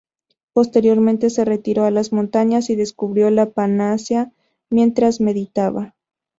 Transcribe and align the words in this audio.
Posteriormente 0.53 1.29
se 1.29 1.45
retiró 1.45 1.83
a 1.85 1.91
las 1.91 2.11
montañas 2.11 2.71
y 2.71 2.75
descubrió 2.75 3.29
la 3.29 3.51
panacea 3.51 4.31
mientras 4.71 5.21
meditaba. 5.21 5.93